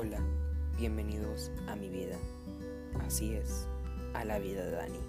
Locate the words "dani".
4.70-5.00